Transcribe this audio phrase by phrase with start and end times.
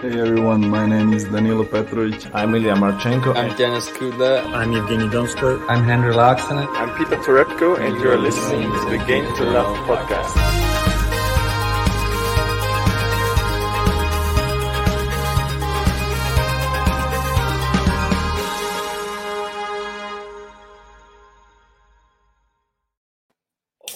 [0.00, 2.32] Hey everyone, my name is Danilo Petrovic.
[2.32, 3.34] I'm Ilya Marchenko.
[3.34, 4.44] I'm Janis Kudla.
[4.54, 5.60] I'm Evgeny Donskoy.
[5.68, 6.68] I'm Henry Laaksonen.
[6.76, 10.36] I'm Peter Torebko, and you're listening to the Game to Love podcast.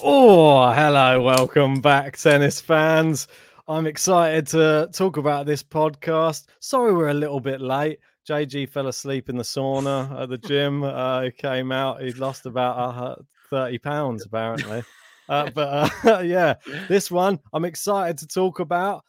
[0.03, 3.29] Oh, hello, welcome back, tennis fans.
[3.73, 6.45] I'm excited to talk about this podcast.
[6.59, 7.97] Sorry, we're a little bit late.
[8.29, 10.83] JG fell asleep in the sauna at the gym.
[10.83, 13.15] Uh, he came out, he'd lost about uh,
[13.49, 14.83] 30 pounds apparently.
[15.27, 16.53] Uh, but uh, yeah,
[16.87, 19.03] this one I'm excited to talk about.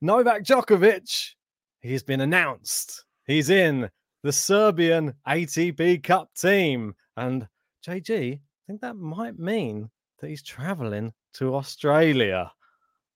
[0.00, 1.34] Novak Djokovic,
[1.80, 3.04] he's been announced.
[3.28, 3.88] He's in
[4.24, 6.96] the Serbian ATP Cup team.
[7.16, 7.46] And
[7.86, 12.50] JG, I think that might mean that he's traveling to Australia.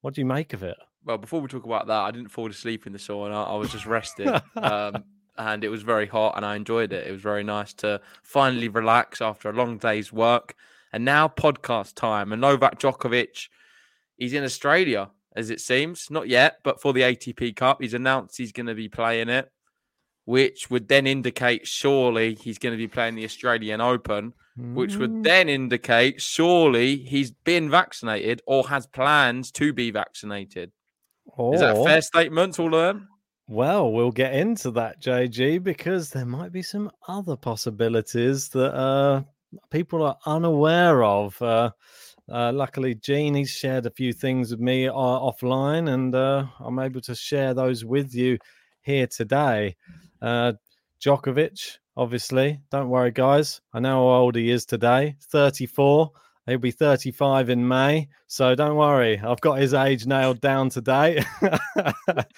[0.05, 0.77] What do you make of it?
[1.07, 3.49] Well, before we talk about that, I didn't fall asleep in the sauna.
[3.49, 4.29] I was just resting.
[4.57, 5.03] um,
[5.39, 7.07] and it was very hot and I enjoyed it.
[7.07, 10.57] It was very nice to finally relax after a long day's work.
[10.93, 12.33] And now podcast time.
[12.33, 13.49] And Novak Djokovic,
[14.19, 16.11] he's in Australia, as it seems.
[16.11, 19.51] Not yet, but for the ATP Cup, he's announced he's going to be playing it,
[20.25, 25.11] which would then indicate surely he's going to be playing the Australian Open which would
[25.11, 25.25] Mm.
[25.25, 30.71] then indicate surely he's been vaccinated or has plans to be vaccinated.
[31.53, 33.09] Is that a fair statement to learn?
[33.49, 39.23] Well, we'll get into that, JG, because there might be some other possibilities that uh,
[39.71, 41.41] people are unaware of.
[41.43, 41.73] Uh,
[42.33, 46.79] uh, luckily, Gene, he's shared a few things with me uh, offline, and uh, I'm
[46.79, 48.39] able to share those with you
[48.83, 49.75] here today.
[50.23, 50.53] Uh,
[51.01, 53.61] Djokovic, obviously, don't worry, guys.
[53.73, 56.11] I know how old he is today 34.
[56.47, 58.09] He'll be 35 in May.
[58.27, 59.19] So don't worry.
[59.19, 61.25] I've got his age nailed down today.
[61.41, 62.29] but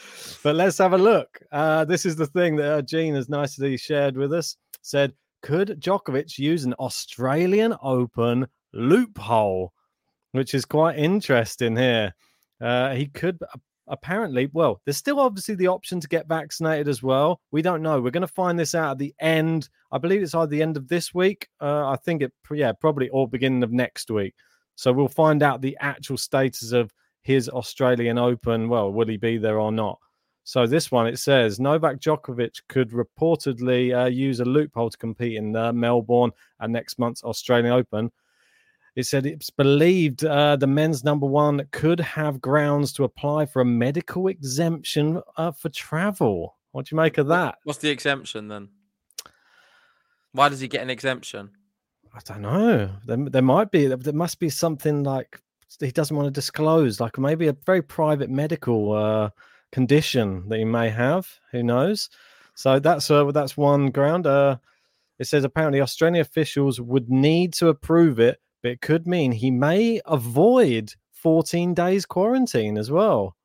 [0.45, 1.41] let's have a look.
[1.51, 4.57] Uh, this is the thing that uh, Gene has nicely shared with us.
[4.83, 9.73] Said, could Djokovic use an Australian Open loophole?
[10.33, 12.15] Which is quite interesting here.
[12.61, 13.39] Uh, he could
[13.89, 17.41] apparently, well, there's still obviously the option to get vaccinated as well.
[17.51, 18.01] We don't know.
[18.01, 19.69] We're going to find this out at the end.
[19.93, 21.49] I believe it's either the end of this week.
[21.61, 24.35] Uh, I think it, yeah, probably or beginning of next week.
[24.75, 26.93] So we'll find out the actual status of
[27.23, 28.69] his Australian Open.
[28.69, 29.99] Well, will he be there or not?
[30.45, 35.37] So this one it says Novak Djokovic could reportedly uh, use a loophole to compete
[35.37, 36.31] in uh, Melbourne
[36.61, 38.13] and next month's Australian Open.
[38.97, 43.61] It said it's believed uh, the men's number one could have grounds to apply for
[43.61, 46.57] a medical exemption uh, for travel.
[46.73, 47.59] What do you make of that?
[47.65, 48.71] What's the exemption then?
[50.33, 51.51] Why does he get an exemption?
[52.15, 52.91] I don't know.
[53.05, 53.87] There, there might be.
[53.87, 55.41] There must be something like
[55.79, 59.31] he doesn't want to disclose, like maybe a very private medical uh,
[59.73, 61.29] condition that he may have.
[61.53, 62.09] Who knows?
[62.55, 64.27] So that's uh, that's one ground.
[64.27, 64.57] Uh,
[65.19, 69.51] it says apparently Australian officials would need to approve it, but it could mean he
[69.51, 73.37] may avoid 14 days quarantine as well.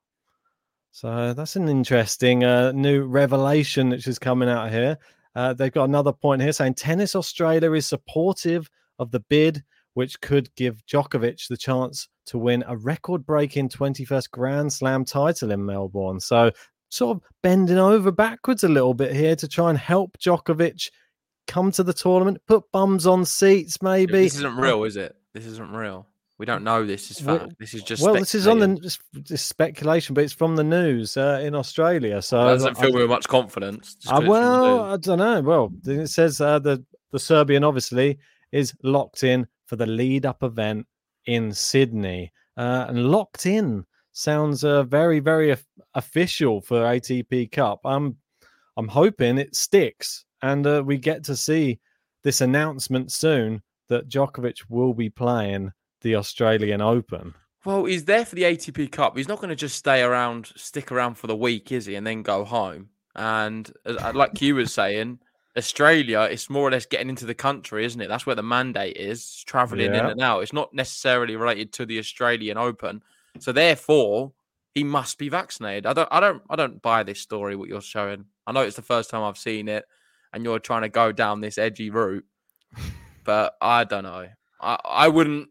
[0.92, 4.98] So that's an interesting uh, new revelation which is coming out here.
[5.36, 8.70] Uh, they've got another point here saying Tennis Australia is supportive
[9.00, 9.64] of the bid,
[9.94, 15.52] which could give Djokovic the chance to win a record breaking 21st Grand Slam title
[15.52, 16.20] in Melbourne.
[16.20, 16.52] So,
[16.90, 20.92] sort of bending over backwards a little bit here to try and help Djokovic
[21.47, 24.12] come to the tournament, put bums on seats, maybe.
[24.24, 25.16] This isn't real, is it?
[25.34, 26.07] This isn't real.
[26.38, 27.53] We don't know this is Well- fact.
[27.59, 31.16] This is just well, this is on the this, speculation, but it's from the news
[31.16, 32.22] uh, in Australia.
[32.22, 33.96] So That doesn't I- me with much confidence.
[34.08, 34.82] Uh, 'cause it's from the well.
[34.93, 35.41] I don't know.
[35.41, 38.17] Well, it says uh, the the Serbian obviously
[38.52, 40.87] is locked in for the lead up event
[41.26, 47.82] in Sydney, uh, and locked in sounds uh, very very of- official for ATP Cup.
[47.85, 48.17] I'm
[48.78, 51.79] I'm hoping it sticks and uh, we get to see
[52.23, 55.72] this announcement soon that Djokovic will be playing
[56.02, 57.34] the Australian Open.
[57.66, 59.17] Well, he's there for the ATP Cup.
[59.17, 62.05] He's not going to just stay around, stick around for the week, is he, and
[62.05, 62.90] then go home?
[63.16, 65.20] And uh, like you were saying,
[65.58, 68.08] Australia, it's more or less getting into the country, isn't it?
[68.08, 70.41] That's where the mandate is, traveling in and out.
[70.41, 73.03] It's not necessarily related to the Australian Open.
[73.40, 74.32] So therefore,
[74.73, 75.85] he must be vaccinated.
[75.85, 78.26] I don't I don't I don't buy this story what you're showing.
[78.47, 79.85] I know it's the first time I've seen it
[80.34, 82.26] and you're trying to go down this edgy route.
[83.24, 84.28] But I don't know.
[84.60, 85.50] I, I wouldn't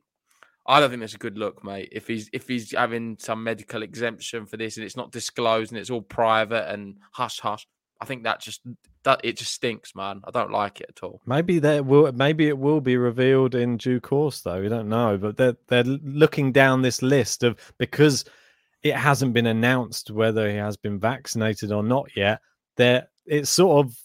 [0.66, 1.88] I don't think that's a good look, mate.
[1.90, 5.80] If he's if he's having some medical exemption for this and it's not disclosed and
[5.80, 7.66] it's all private and hush hush,
[8.00, 8.60] I think that just
[9.02, 10.20] that it just stinks, man.
[10.24, 11.22] I don't like it at all.
[11.26, 14.60] Maybe that will maybe it will be revealed in due course though.
[14.60, 15.18] We don't know.
[15.18, 18.24] But they're they're looking down this list of because
[18.82, 22.40] it hasn't been announced whether he has been vaccinated or not yet.
[22.76, 23.96] There it's sort of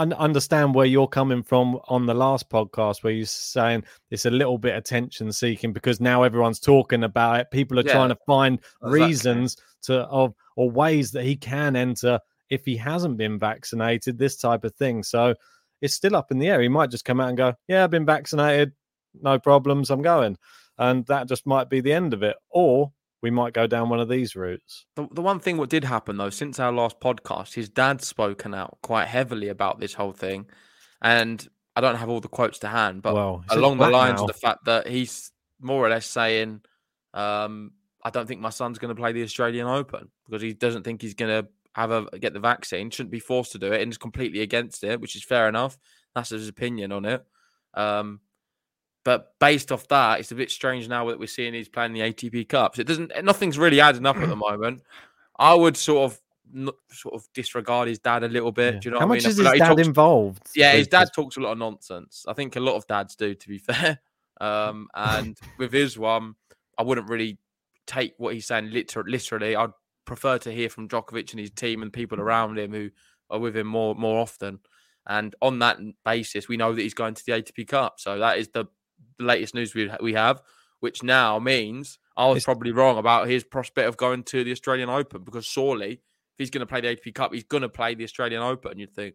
[0.00, 4.30] un- understand where you're coming from on the last podcast where you're saying it's a
[4.30, 7.50] little bit attention seeking because now everyone's talking about it.
[7.50, 9.00] People are Yeah, trying to find exactly.
[9.00, 12.18] reasons to of or ways that he can enter
[12.48, 15.02] if he hasn't been vaccinated, this type of thing.
[15.02, 15.34] So
[15.80, 16.60] it's still up in the air.
[16.60, 18.72] He might just come out and go, Yeah, I've been vaccinated,
[19.22, 20.36] no problems, I'm going.
[20.78, 22.36] And that just might be the end of it.
[22.48, 22.92] Or
[23.22, 24.86] we might go down one of these routes.
[24.96, 28.54] The, the one thing what did happen though, since our last podcast, his dad's spoken
[28.54, 30.46] out quite heavily about this whole thing,
[31.02, 31.46] and
[31.76, 34.24] I don't have all the quotes to hand, but well, along the lines now.
[34.24, 36.62] of the fact that he's more or less saying,
[37.14, 37.72] um,
[38.02, 41.02] "I don't think my son's going to play the Australian Open because he doesn't think
[41.02, 42.90] he's going to have a get the vaccine.
[42.90, 45.78] Shouldn't be forced to do it, and is completely against it, which is fair enough.
[46.14, 47.24] That's his opinion on it.
[47.74, 48.20] Um,
[49.04, 52.00] but based off that, it's a bit strange now that we're seeing he's playing the
[52.00, 52.78] ATP Cups.
[52.78, 53.12] It doesn't.
[53.24, 54.82] Nothing's really adding up at the moment.
[55.38, 56.20] I would sort of
[56.90, 58.74] sort of disregard his dad a little bit.
[58.74, 58.80] Yeah.
[58.80, 59.30] Do you know How what much I mean?
[59.30, 60.48] Is his like he dad talks- involved?
[60.54, 62.24] yeah, his dad talks a lot of nonsense.
[62.28, 64.00] I think a lot of dads do, to be fair.
[64.40, 66.34] Um, and with his one,
[66.78, 67.38] I wouldn't really
[67.86, 69.56] take what he's saying liter- literally.
[69.56, 69.70] I'd
[70.04, 72.90] prefer to hear from Djokovic and his team and people around him who
[73.30, 74.58] are with him more more often.
[75.06, 77.94] And on that basis, we know that he's going to the ATP Cup.
[77.98, 78.66] So that is the
[79.18, 80.42] latest news we we have,
[80.80, 84.52] which now means I was It's- probably wrong about his prospect of going to the
[84.52, 86.00] Australian Open because surely if
[86.38, 88.78] he's going to play the ATP Cup, he's going to play the Australian Open.
[88.78, 89.14] You'd think.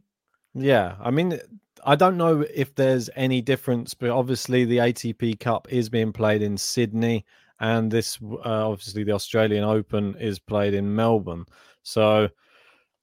[0.54, 1.40] Yeah, I mean,
[1.86, 6.42] I don't know if there's any difference, but obviously the ATP Cup is being played
[6.42, 7.26] in Sydney,
[7.60, 11.46] and this uh, obviously the Australian Open is played in Melbourne.
[11.84, 12.30] So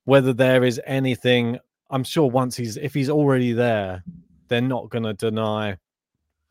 [0.05, 1.58] whether there is anything,
[1.90, 4.02] I'm sure once he's if he's already there,
[4.49, 5.76] they're not going to deny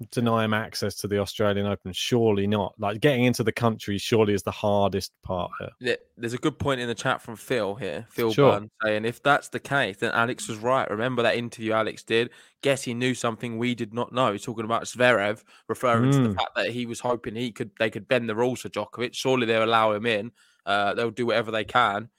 [0.10, 1.94] deny him access to the Australian Open.
[1.94, 2.74] Surely not.
[2.80, 5.52] Like getting into the country, surely is the hardest part.
[5.80, 5.98] Here.
[6.18, 8.52] There's a good point in the chat from Phil here, Phil Sure.
[8.54, 10.90] Byrne, saying if that's the case, then Alex was right.
[10.90, 12.32] Remember that interview Alex did?
[12.62, 14.32] Guess he knew something we did not know.
[14.32, 16.36] He's talking about Zverev, referring to the Mm.
[16.36, 19.14] fact that he was hoping he could they could bend the rules for Djokovic.
[19.14, 20.32] Surely they'll allow him in.
[20.66, 22.10] Uh, they'll do whatever they can.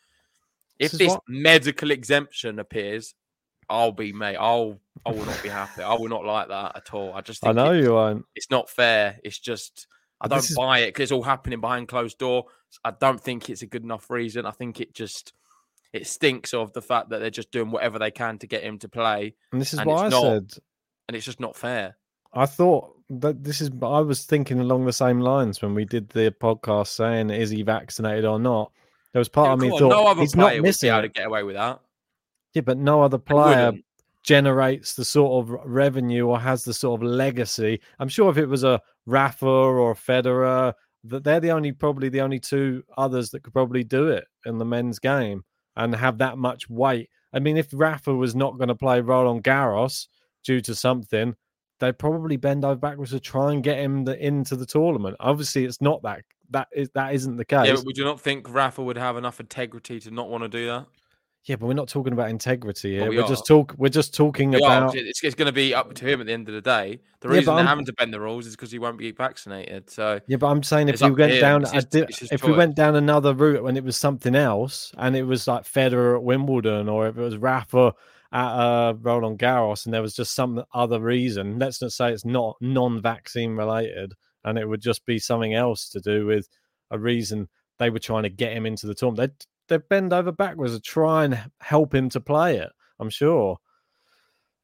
[0.79, 3.15] If This this medical exemption appears,
[3.69, 4.37] I'll be mate.
[4.37, 5.83] I'll I will not be happy.
[5.83, 7.13] I will not like that at all.
[7.15, 8.25] I just think I know it's- you won't.
[8.35, 9.19] it's not fair.
[9.25, 9.87] It's just
[10.21, 12.45] I don't is- buy it because it's all happening behind closed door.
[12.85, 14.47] I don't think it's a good enough reason.
[14.47, 15.33] I think it just
[15.93, 18.79] it stinks of the fact that they're just doing whatever they can to get him
[18.79, 20.51] to play, And this is and what I not- said.
[21.09, 21.97] and it's just not fair.
[22.33, 23.71] I thought that this is.
[23.83, 27.63] I was thinking along the same lines when we did the podcast, saying is he
[27.63, 28.73] vaccinated or not.
[29.13, 30.87] There was part Yeah, of me on, thought no other he's player not would missing.
[30.87, 31.81] be able to get away with that.
[32.55, 33.73] Yeah, but no other player
[34.23, 37.81] generates the sort of revenue or has the sort of legacy.
[37.99, 42.09] I'm sure if it was a Rafa or a Federer, that they're the only probably
[42.09, 45.45] the only two others that could probably do it in the men's game
[45.77, 47.09] and have that much weight.
[47.33, 50.07] I mean, if Rafa was not going to play Roland Garros
[50.45, 51.35] due to something,
[51.81, 55.17] they'd probably bend over backwards to try and get him the, into the tournament.
[55.19, 57.67] Obviously, it's not that that is that isn't the case.
[57.67, 60.49] Yeah, but would you not think Rafa would have enough integrity to not want to
[60.49, 60.87] do that?
[61.45, 63.11] Yeah, but we're not talking about integrity here.
[63.11, 63.75] we we are just talk.
[63.77, 64.95] We're just talking Yeah, about.
[64.95, 67.01] it's, it's going to be up to him at the end of the day.
[67.21, 69.91] The Yeah, reason they're having to bend the rules is because he won't be vaccinated.
[69.91, 72.45] So Yeah, but I'm saying if we went down, a his- di- it's his if
[72.45, 76.15] we went down another route when it was something else, and it was like Federer
[76.17, 77.93] at Wimbledon, or if it was Rafa
[78.33, 81.59] at uh, Roland Garros, and there was just some other reason.
[81.59, 86.01] Let's not say it's not non-vaccine related, and it would just be something else to
[86.01, 86.49] do with
[86.93, 89.47] a reason they were trying to get him into the tournament.
[89.73, 92.69] They bend over backwards to try and help him to play it.
[93.01, 93.57] I'm sure.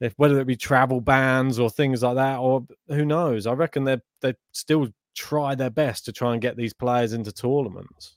[0.00, 3.84] If whether it be travel bans or things like that, or who knows, I reckon
[3.84, 8.16] they they still try their best to try and get these players into tournaments.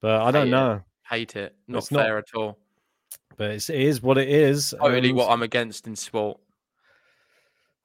[0.00, 0.50] But I don't Hate it.
[0.52, 0.80] know.
[1.10, 1.56] hate it.
[1.66, 2.56] Not It's not- fair at all.
[3.36, 4.74] But it's, it is what it is.
[4.80, 6.38] Totally and- what I'm against in sport.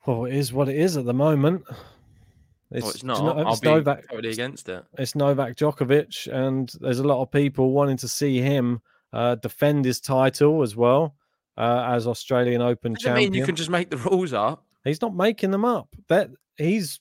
[0.06, 1.64] Well, it is what it is at the moment.
[2.82, 3.24] Well, it's it's not.
[3.24, 4.10] no- I'll it's be Novak.
[4.10, 4.84] totally against it.
[4.98, 8.82] It's Novak Djokovic, and there's a lot of people wanting to see him
[9.14, 11.16] uh, defend his title as well.
[11.58, 13.32] uh, as Australian Open Doesn't champion.
[13.32, 14.66] mean you can just make the rules up.
[14.84, 15.88] He's not making them up.
[16.10, 17.00] That he's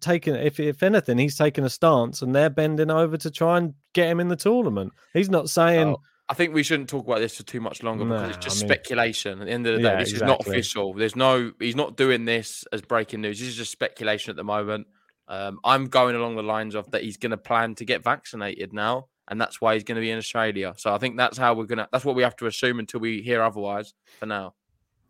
[0.00, 0.34] taken.
[0.36, 4.08] If if anything, he's taken a stance, and they're bending over to try and get
[4.08, 4.92] him in the tournament.
[5.14, 5.88] He's not saying.
[5.88, 8.36] Oh, I think we shouldn't talk about this for too much longer because Nah, it's
[8.44, 9.40] just I mean- speculation.
[9.40, 10.92] At the end of the day, Yeah, this is not official.
[10.94, 13.38] There's no, he's not doing this as breaking news.
[13.40, 14.86] This is just speculation at the moment.
[15.28, 18.72] Um, I'm going along the lines of that he's going to plan to get vaccinated
[18.72, 20.72] now, and that's why he's going to be in Australia.
[20.78, 21.88] So I think that's how we're gonna.
[21.92, 23.92] That's what we have to assume until we hear otherwise.
[24.20, 24.54] For now,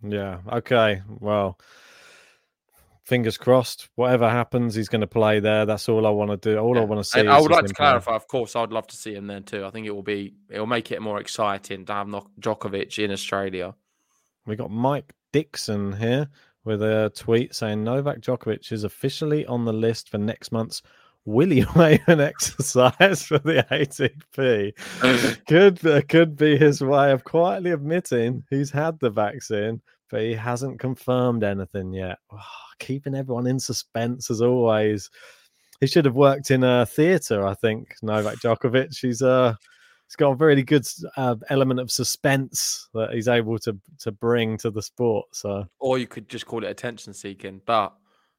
[0.02, 0.40] Yeah.
[0.52, 1.02] Okay.
[1.08, 1.58] Well,
[3.04, 3.88] fingers crossed.
[3.94, 5.64] Whatever happens, he's going to play there.
[5.66, 6.58] That's all I want to do.
[6.58, 7.20] All I want to see.
[7.20, 7.86] And I would like to play.
[7.86, 8.16] clarify.
[8.16, 9.64] Of course, I'd love to see him there too.
[9.64, 10.34] I think it will be.
[10.50, 12.08] It will make it more exciting to have
[12.40, 13.74] Djokovic in Australia.
[14.46, 16.28] We got Mike Dixon here
[16.68, 20.82] with a tweet saying Novak Djokovic is officially on the list for next month's
[21.24, 24.74] Willie Wayman exercise for the ATP.
[25.46, 30.34] could uh, could be his way of quietly admitting he's had the vaccine, but he
[30.34, 32.18] hasn't confirmed anything yet.
[32.30, 32.38] Oh,
[32.78, 35.10] keeping everyone in suspense as always.
[35.80, 37.94] He should have worked in a theatre, I think.
[38.02, 38.94] Novak Djokovic.
[39.00, 39.54] He's uh
[40.08, 40.86] he's got a really good
[41.16, 45.26] uh, element of suspense that he's able to to bring to the sport.
[45.32, 47.60] So or you could just call it attention seeking.
[47.66, 47.94] But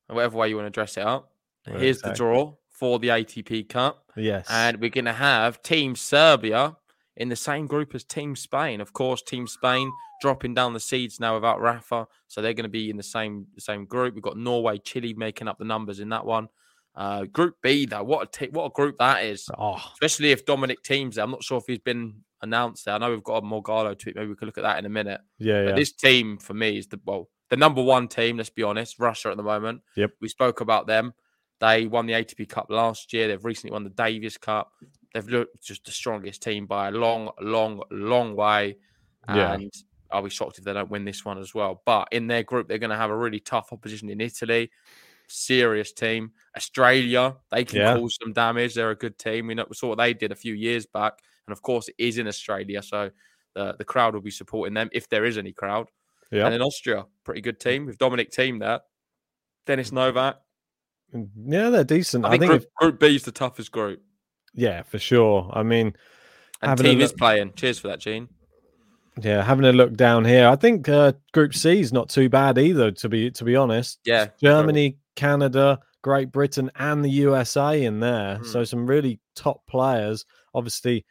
[0.08, 1.32] whatever way you want to dress it up,
[1.68, 5.96] Well, here's the draw for the ATP Cup, yes, and we're going to have Team
[5.96, 6.76] Serbia
[7.18, 8.82] in the same group as Team Spain.
[8.82, 12.70] Of course, Team Spain dropping down the seeds now without Rafa, so they're going to
[12.70, 14.16] be in the same the same group.
[14.16, 16.50] We've got Norway, Chile making up the numbers in that one.
[16.96, 19.48] Uh, group B, though, what a t- what a group that is.
[19.58, 21.24] oh Especially if Dominic Thiem's there.
[21.24, 22.96] I'm not sure if he's been announced there.
[22.96, 24.16] I know we've got a Morgado tweet.
[24.16, 25.22] Maybe we could look at that in a minute.
[25.38, 28.38] yeah, But yeah, this team for me is the well, the number one team.
[28.38, 29.82] Let's be honest, Russia at the moment.
[29.96, 30.12] Yep.
[30.22, 31.14] We spoke about them.
[31.60, 33.28] They won the ATP Cup last year.
[33.28, 34.72] They've recently won the Davis Cup.
[35.14, 38.78] They've looked just the strongest team by a long, long, long way.
[39.28, 39.54] Yeah.
[39.54, 39.74] And
[40.12, 41.82] I'll be shocked if they don't win this one as well.
[41.86, 44.72] But in their group, they're going to have a really tough opposition in Italy.
[45.30, 46.32] Serious team.
[46.56, 47.96] Australia, they can Yeah.
[47.96, 48.74] cause some damage.
[48.74, 49.48] They're a good team.
[49.48, 51.14] We know we saw what they did a few years back.
[51.48, 52.82] And of course, it is in Australia.
[52.82, 53.12] So
[53.56, 55.88] the, the crowd will be supporting them if there is any crowd.
[56.32, 56.46] yeah.
[56.46, 58.82] And in Austria, pretty good team with Dominic Thiem there.
[59.66, 60.38] Dennis Novak.
[61.14, 62.26] Mm, yeah, they're decent.
[62.26, 64.02] I I think, think, group, if, group B is the toughest group.
[64.54, 65.50] yeah, for sure.
[65.54, 65.96] I mean,
[66.62, 67.54] And team is playing.
[67.56, 68.30] Cheers for that, Gene.
[69.24, 72.58] Yeah, having a look down here, I think uh, Group C is not too bad
[72.58, 72.92] either.
[72.92, 74.28] To be to be honest, Yeah.
[74.42, 78.38] Germany, Canada, Great Britain, and the USA in there.
[78.38, 78.46] Hmm.
[78.46, 80.26] So some really top players.
[80.54, 81.06] Obviously,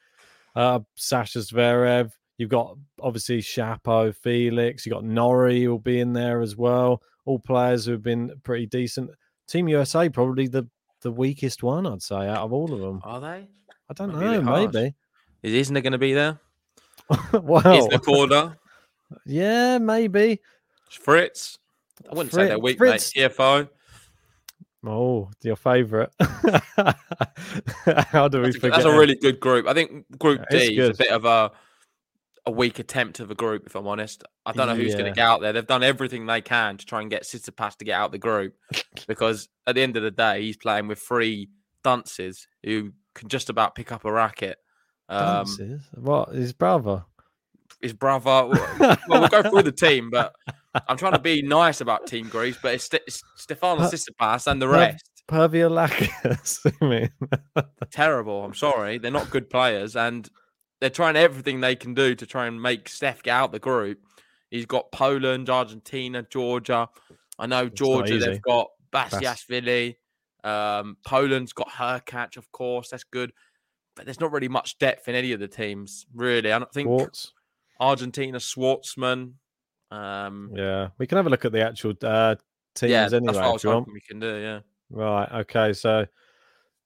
[0.57, 2.11] uh, Sasha Zverev.
[2.39, 4.87] You've got obviously Chapo, Felix.
[4.87, 7.03] You have got Norrie will be in there as well.
[7.25, 9.11] All players who have been pretty decent.
[9.49, 10.69] Team USA probably the
[11.03, 13.01] the weakest one, I'd say, out of all of them.
[13.05, 13.49] Are they?
[13.91, 14.95] I don't Might be a bit know, maybe.
[15.43, 16.41] Is Isner going to be there?
[17.33, 18.57] well, Is Nakorda?
[19.27, 20.41] yeah, maybe.
[20.91, 21.59] Fritz?
[22.11, 23.31] I wouldn't say they're Fritz- weak, Fritz- mate.
[23.33, 23.69] TFO.
[24.87, 26.11] Oh, your favourite.
[28.11, 28.73] How do we That's a, forget?
[28.73, 29.67] that's a really good group.
[29.67, 31.51] I think Group Yeah, it's D is a bit of a
[32.47, 34.25] a weak attempt of a group, if I'm honest.
[34.47, 35.53] I don't know who's going to get out there.
[35.53, 38.55] They've done everything they can to try and get Tsitsipas to get out the group
[39.07, 41.51] because at the end of the day, he's playing with three
[41.85, 44.59] dunces who can just about pick up a racket.
[45.09, 45.83] Um, Dances?
[45.95, 47.05] what his brother?
[47.81, 48.49] his brother.
[48.79, 50.35] Well, we'll go through the team, but
[50.89, 54.47] I'm trying to be nice about Team Greece, but it's, Ste- it's Stefano Per- Tsitsipas
[54.47, 55.05] and the rest.
[55.29, 56.73] Pervolarakis.
[56.83, 57.11] I mean,
[57.91, 58.45] Terrible.
[58.45, 58.99] I'm sorry.
[58.99, 60.29] They're not good players, and
[60.81, 63.99] they're trying everything they can do to try and make Steph get out the group.
[64.51, 66.89] He's got Poland, Argentina, Georgia.
[67.39, 68.19] I know not Georgia.
[68.19, 69.97] They've got Bas- Basilashvili.
[70.45, 72.89] Um, Poland's got Hurkacz, of course.
[72.91, 73.33] That's good,
[73.99, 76.07] but there's not really much depth in any of the teams.
[76.15, 77.33] Really, I don't think Schwartz.
[77.81, 79.33] Argentina, Schwartzman.
[79.91, 82.37] Um, Yeah, we can have a look at the actual uh,
[82.77, 83.21] teams yeah, anyway.
[83.27, 84.37] that's what I was hoping we can do.
[84.37, 84.61] Yeah.
[84.91, 85.29] Right.
[85.41, 85.73] Okay.
[85.73, 86.07] So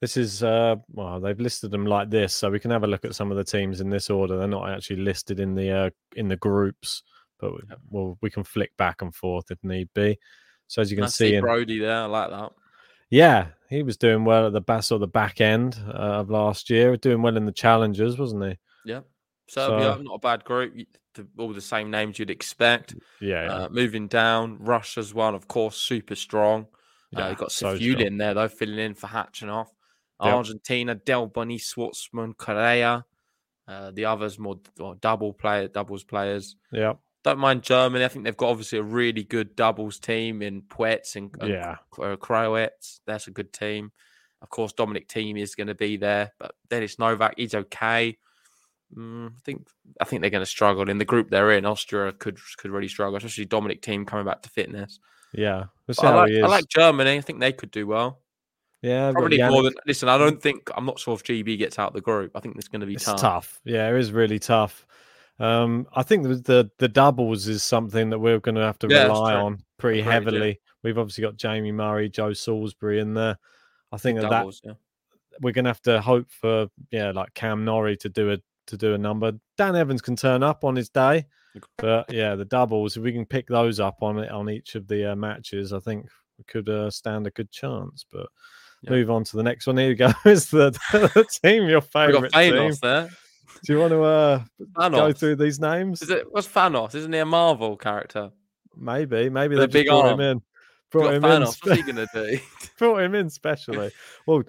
[0.01, 3.05] this is uh well, they've listed them like this, so we can have a look
[3.05, 4.37] at some of the teams in this order.
[4.39, 7.03] They're not actually listed in the uh in the groups,
[7.39, 10.19] but we, well, we can flick back and forth if need be.
[10.67, 11.99] So as you can I see, see in, Broady there.
[11.99, 12.53] I like that.
[13.11, 16.71] yeah, he was doing well at the back or the back end uh, of last
[16.71, 18.59] year, doing well in the challenges, wasn't he?
[18.85, 19.01] Yeah.
[19.49, 20.75] Serbia, So- not a bad group.
[21.39, 22.95] All the same names you'd expect.
[23.21, 23.45] Yeah.
[23.45, 23.53] yeah.
[23.55, 26.63] Uh, moving down, Russia's one, of course, super strong.
[27.15, 28.17] Uh, Yeah, you've got so Safiullin strong.
[28.19, 29.67] there, though, filling in for Khachanov.
[30.25, 30.35] Yep.
[30.35, 33.05] Argentina, Del Boni, Schwartzman, Correa.
[33.69, 36.57] Uh, the others more well, double player, doubles players.
[36.73, 36.95] yeah.
[37.25, 38.05] Don't mind Germany.
[38.05, 41.77] I think they've got obviously a really good doubles team in Pütz and, and Yeah.
[41.99, 43.01] uh, Krawietz.
[43.07, 43.93] That's a good team.
[44.41, 48.19] Of course, Dominic Thiem is going to be there, but Dennis Novak is okay.
[48.97, 49.69] Mm, I think
[50.01, 51.65] I think they're going to struggle in the group they're in.
[51.65, 54.99] Austria could could really struggle, especially Dominic Thiem coming back to fitness.
[55.33, 56.33] Yeah, we'll see But I like.
[56.45, 57.17] I like Germany.
[57.17, 58.19] I think they could do well.
[58.83, 60.09] yeah, Probably more than listen.
[60.11, 62.33] I don't think I'm not sure if GB gets out the group.
[62.35, 63.21] I think it's going to be It's tough.
[63.21, 63.61] tough.
[63.65, 64.87] Yeah, it is really tough.
[65.43, 68.87] Um, I think the, the the doubles is something that we're going to have to
[68.89, 70.13] Yeah, rely on pretty yeah.
[70.13, 70.61] heavily.
[70.85, 73.37] We've obviously got Jamie Murray, Joe Salisbury in there.
[73.91, 74.75] I think that, that Doubles, yeah.
[75.41, 78.77] we're going to have to hope for yeah, like Cam Norrie to do a to
[78.77, 79.33] do a number.
[79.59, 81.27] Dan Evans can turn up on his day,
[81.77, 84.87] but yeah, the doubles if we can pick those up on it on each of
[84.87, 86.07] the uh, matches, I think
[86.39, 88.07] we could uh, stand a good chance.
[88.11, 88.29] But
[88.89, 89.77] move on to the next one.
[89.77, 90.13] Here you go.
[90.25, 92.73] Is the, the team your We favorite got team?
[92.81, 93.11] There.
[93.65, 94.43] Do you want to uh,
[94.91, 96.03] go through these names?
[96.03, 96.95] Is it what's Thanos?
[96.95, 98.31] Isn't he a Marvel character?
[98.77, 100.21] Maybe, maybe they big brought arm.
[100.21, 100.43] him in.
[100.91, 101.31] Brought him in.
[101.43, 101.65] Thanos.
[101.65, 102.39] What's he to do?
[102.79, 103.91] brought him in specially.
[104.27, 104.43] Well,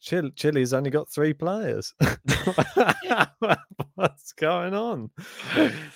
[0.00, 1.94] Chile, Chile's only got three players.
[3.94, 5.10] What's going on?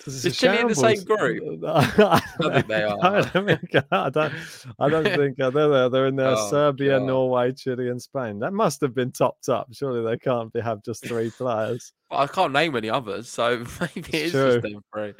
[0.07, 1.63] This Is Chile in the same group?
[1.67, 3.23] I don't think they I are.
[3.23, 4.33] don't think, I don't,
[4.79, 5.89] I don't think uh, they're there.
[5.89, 6.35] They're in there.
[6.37, 7.07] Oh, Serbia, God.
[7.07, 8.39] Norway, Chile, and Spain.
[8.39, 9.69] That must have been topped up.
[9.73, 11.93] Surely they can't be, have just three players.
[12.11, 15.15] I can't name any others, so maybe It's it is just them three.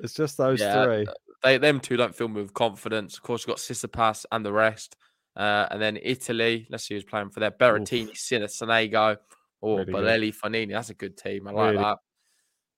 [0.00, 1.06] It's just those Yeah, three.
[1.42, 3.16] They them two don't fill me with confidence.
[3.16, 4.96] Of course, you've got Tsitsipas and the rest.
[5.36, 7.50] Uh, and then Italy, let's see who's playing for there.
[7.50, 9.16] Berrettini, Sinner, Sonego,
[9.60, 10.40] or Really good.
[10.40, 10.72] Fognini.
[10.72, 11.48] That's a good team.
[11.48, 11.82] I like Really.
[11.82, 11.98] that.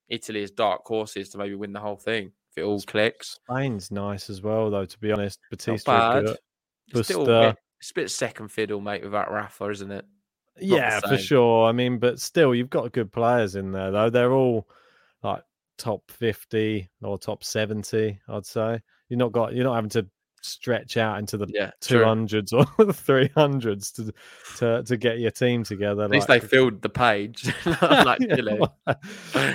[0.09, 3.39] Italy is dark horses to maybe win the whole thing if it all clicks.
[3.51, 4.87] Spain's nice as well, though.
[4.87, 6.23] To be honest, Not Bautista.
[6.25, 6.39] good.
[7.01, 10.07] It's still a bit, it's a bit second fiddle, mate, without Rafa, isn't it?
[10.57, 11.69] the Yeah, for sure.
[11.69, 14.09] I mean, but still, you've got good players in there, though.
[14.09, 14.69] They're all
[15.23, 15.43] like
[15.77, 18.81] top fifty or top seventy, I'd say.
[19.09, 19.55] You're not got.
[19.55, 20.07] You're not having to
[20.43, 22.05] stretch out into the Yeah, two true.
[22.05, 24.13] hundreds or the three hundreds to
[24.59, 26.05] to to get your team together.
[26.05, 27.53] At least like- they filled the page,
[27.83, 28.67] like Yeah,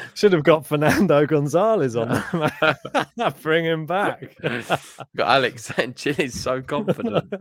[0.15, 3.35] Should have got Fernando Gonzalez on that.
[3.41, 4.35] Bring him back.
[4.41, 7.33] got Alex and Chile's so confident.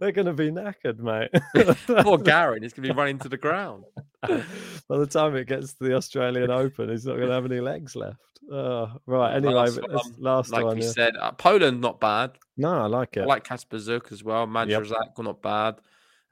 [0.00, 1.30] They're going to be knackered, mate.
[2.02, 3.84] Poor Garin is going to be running to the ground.
[4.88, 7.60] By the time it gets to the Australian Open, he's not going to have any
[7.60, 8.18] legs left.
[8.50, 9.34] Oh, right.
[9.34, 10.78] Anyway, Last one, last like one.
[10.78, 10.90] we yeah.
[10.90, 12.32] said, uh, Poland not bad.
[12.56, 13.22] No, I like it.
[13.22, 14.46] I like Kacper Zuk as well.
[14.46, 15.76] Majchrzak not bad.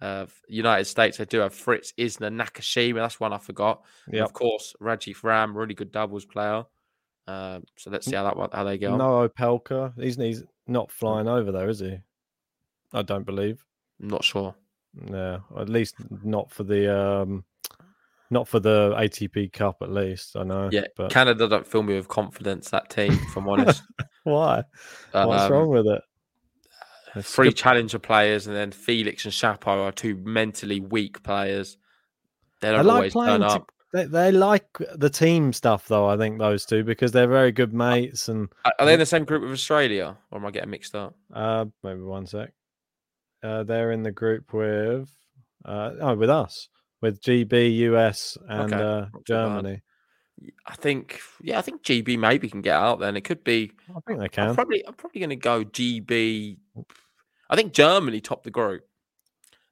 [0.01, 2.97] Uh, United States, they do have Fritz Isner Nakashima.
[2.97, 3.83] That's one I forgot.
[4.07, 4.25] And Yep.
[4.25, 6.65] Of course, Rajiv Ram, really good doubles player.
[7.27, 8.97] Uh, so let's see how that how they go.
[8.97, 9.99] No Opelka.
[9.99, 11.99] He's, he's not flying over there, is he?
[12.93, 13.65] I don't believe.
[14.01, 14.55] I'm not sure.
[14.95, 17.45] No, at least not for the um,
[18.35, 19.79] not for the ATP Cup.
[19.81, 20.69] At least I know.
[20.71, 22.69] Yeah, but Canada don't fill me with confidence.
[22.69, 23.83] That team, if I'm honest.
[24.25, 24.65] why?
[25.13, 26.03] What's Um, wrong with it?
[27.17, 31.79] It's Three good- challenger players, and then Felix and Chapo are two mentally weak players.
[32.61, 33.41] They I don't like always playing.
[33.41, 33.73] turn to- up.
[33.93, 34.67] they, they like
[34.97, 36.09] the team stuff, though.
[36.09, 38.29] I think those two because they're very good mates.
[38.29, 40.95] And Are- Are they in the same group with Australia, or am I getting mixed
[40.97, 41.15] up?
[41.33, 42.53] uh, maybe one sec.
[43.43, 45.09] Uh, they're in the group with
[45.65, 46.69] uh, oh, with us,
[47.05, 49.25] with GB, US, and Okay, uh, not too bad.
[49.27, 49.83] Germany.
[50.67, 52.99] I think, yeah, I think GB maybe can get out.
[52.99, 53.71] Then it could be.
[53.91, 54.55] I think they I'm can.
[54.55, 56.57] probably, I'm probably going to go GB.
[57.51, 58.83] I think Germany top the group.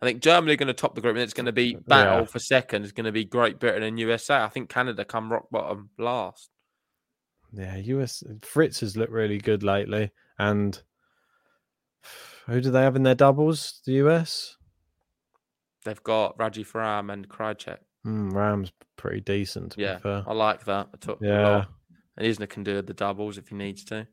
[0.00, 2.20] I think Germany are going to top the group, and it's going to be battle
[2.20, 2.24] Yeah.
[2.26, 2.82] for second.
[2.84, 4.36] It's going to be Great Britain and USA.
[4.42, 6.50] I think Canada come rock bottom last.
[7.52, 10.10] Yeah, US Fritz has looked really good lately.
[10.38, 10.80] And
[12.46, 13.80] who do they have in their doubles?
[13.86, 14.56] The US.
[15.84, 17.78] They've got Rajiv Ram and Krajicek.
[18.06, 19.72] Mm, Ram's pretty decent.
[19.72, 20.24] To Yeah, be fair.
[20.26, 20.88] I like that.
[20.94, 21.64] I took Yeah.
[22.16, 24.06] and Isner can do the doubles if he needs to.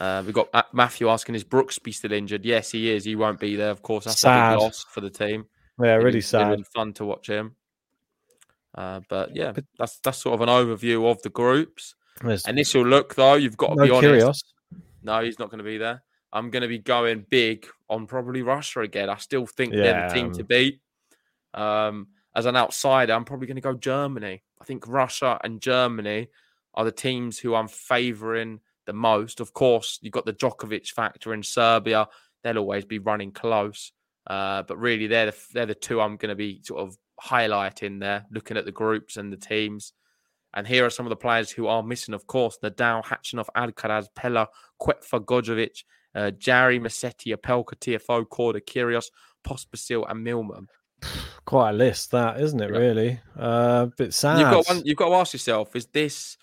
[0.00, 2.44] Uh, we've got Matthew asking, is Brooksby still injured?
[2.44, 3.04] Yes, he is.
[3.04, 4.04] He won't be there, of course.
[4.06, 4.54] That's a Sad.
[4.54, 5.44] big loss for the team.
[5.80, 6.50] Yeah, really it'd sad.
[6.50, 7.54] been fun to watch him.
[8.74, 11.94] Uh, but yeah, But- that's that's sort of an overview of the groups.
[12.46, 14.46] Initial look, though, you've got to no be honest.
[14.72, 14.80] Kyrgios.
[15.02, 16.02] No, he's not going to be there.
[16.32, 19.08] I'm going to be going big on probably Russia again.
[19.10, 20.80] I still think they're the team to beat.
[21.54, 24.42] Um, as an outsider, I'm probably going to go Germany.
[24.60, 26.28] I think Russia and Germany
[26.74, 29.40] are the teams who I'm favouring the most.
[29.40, 32.08] Of course, you've got the Djokovic factor in Serbia.
[32.42, 33.92] They'll always be running close.
[34.26, 38.00] Uh, but really, they're the, they're the two I'm going to be sort of highlighting
[38.00, 39.92] there, looking at the groups and the teams.
[40.54, 42.58] And here are some of the players who are missing, of course.
[42.62, 44.48] Nadal, Khachanov, Alcaraz, Pella,
[44.80, 49.06] Kwetfa, Gojovic, uh, Jarry, Massetti, Opelka, TFO, Korda, Kyrgios,
[49.44, 50.68] Pospisil, and Millman.
[51.54, 52.70] Quite a list, that isn't it?
[52.72, 52.78] Yeah.
[52.78, 54.40] Really, uh, bit sad.
[54.40, 56.36] You've got one, you've got to ask yourself: Is this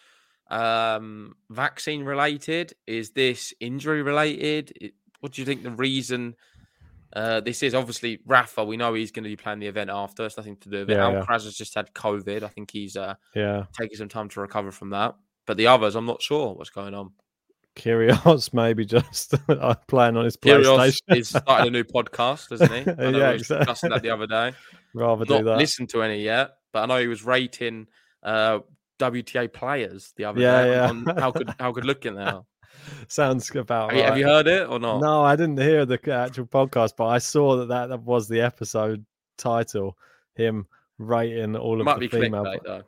[0.49, 2.73] um, vaccine related?
[2.87, 4.71] Is this injury related?
[4.79, 6.35] It- What do you think the reason
[7.13, 8.63] Uh, this is obviously Rafa.
[8.63, 10.25] We know he's going to be playing the event after.
[10.25, 10.93] It's nothing to do with it.
[10.95, 11.21] Yeah, yeah.
[11.25, 12.41] Alcaraz has just had COVID.
[12.43, 15.15] I think he's uh, Yeah, taking some time to recover from that.
[15.45, 17.11] But the others, I'm not sure what's going on.
[17.75, 19.31] Kyrgios maybe just
[19.87, 21.17] playing on his Kyrgios PlayStation.
[21.17, 22.79] is starting a new podcast, isn't he?
[22.89, 24.53] I know Yeah, we discussing that the other day.
[24.93, 25.57] Rather do that.
[25.57, 27.87] listened to any yet, but I know he was rating
[28.23, 28.59] uh,
[28.99, 30.71] WTA players the other Yeah, day.
[30.71, 30.89] yeah.
[30.89, 32.43] On how good how good looking they are.
[33.07, 35.01] Sounds about Have you, have you heard it or not?
[35.01, 38.41] No, I didn't hear the actual podcast, but I saw that that, that was the
[38.41, 39.05] episode
[39.37, 39.97] title.
[40.35, 42.83] Him rating all it of the female clickbait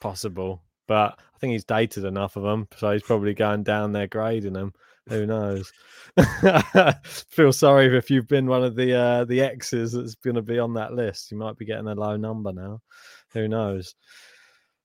[0.00, 4.06] possible, but I think he's dated enough of them, so he's probably going down there
[4.06, 4.72] grading them.
[5.10, 5.72] Who knows?
[7.04, 10.58] Feel sorry if you've been one of the uh, the exes that's going to be
[10.58, 11.30] on that list.
[11.30, 12.80] You might be getting a low number now.
[13.32, 13.94] Who knows?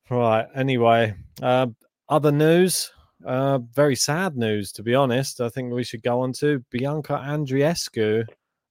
[0.09, 0.47] Right.
[0.55, 1.67] Anyway, uh,
[2.09, 2.91] other news.
[3.23, 5.41] Uh, very sad news, to be honest.
[5.41, 8.25] I think we should go on to Bianca Andreescu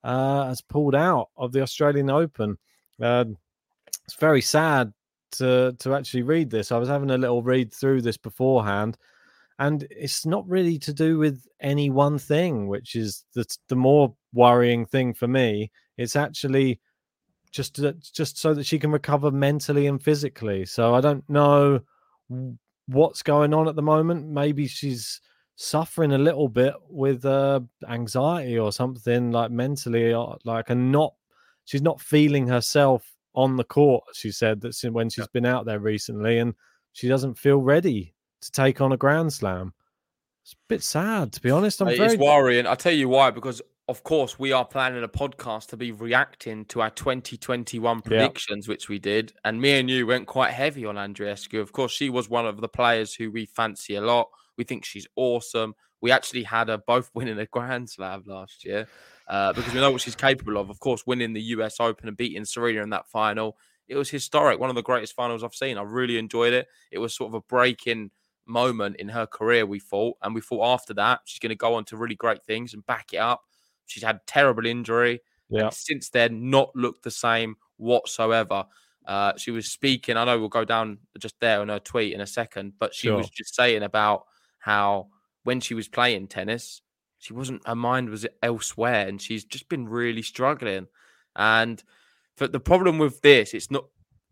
[0.04, 2.58] uh, has pulled out of the Australian Open.
[3.00, 3.24] Uh,
[4.04, 4.92] it's very sad
[5.32, 6.70] to to actually read this.
[6.70, 8.96] I was having a little read through this beforehand,
[9.58, 14.14] and it's not really to do with any one thing, which is the the more
[14.32, 15.70] worrying thing for me.
[15.96, 16.80] It's actually
[17.52, 20.64] just to, just so that she can recover mentally and physically.
[20.64, 21.80] So I don't know
[22.86, 24.26] what's going on at the moment.
[24.28, 25.20] Maybe she's
[25.54, 31.14] suffering a little bit with uh, anxiety or something like mentally, or like and not
[31.64, 34.02] she's not feeling herself on the court.
[34.14, 36.54] She said that when she's been out there recently, and
[36.92, 38.13] she doesn't feel ready
[38.44, 39.72] to take on a Grand Slam.
[40.42, 41.80] It's a bit sad, to be honest.
[41.80, 42.66] I'm It very is worrying.
[42.66, 46.64] I'll tell you why, because of course we are planning a podcast to be reacting
[46.66, 49.33] to our 2021 predictions, which we did.
[49.44, 51.61] And me and you went quite heavy on Andreescu.
[51.61, 54.28] Of course, she was one of the players who we fancy a lot.
[54.57, 55.74] We think she's awesome.
[56.00, 58.87] We actually had her both winning a Grand Slam last year
[59.28, 60.68] uh, because we know what she's capable of.
[60.68, 63.57] Of course, winning the US Open and beating Serena in that final.
[63.88, 65.76] It was historic, one of the greatest finals I've seen.
[65.76, 66.68] I really enjoyed it.
[66.90, 68.11] It was sort of a breaking
[68.46, 70.16] moment in her career, we thought.
[70.22, 72.85] And we thought after that, she's going to go on to really great things and
[72.87, 73.42] back it up.
[73.87, 75.20] She's had terrible injury.
[75.48, 75.70] yeah.
[75.70, 78.64] Since then, not looked the same whatsoever.
[79.07, 80.16] Uh, she was speaking.
[80.16, 83.11] I know we'll go down just there on her tweet in a second, but she
[83.11, 84.24] was just saying about
[84.59, 85.09] how
[85.42, 86.80] when she was playing tennis,
[87.18, 87.66] she wasn't.
[87.66, 90.87] Her mind was elsewhere, and she's just been really struggling.
[91.37, 91.83] And
[92.38, 93.85] but the problem with this, it's not.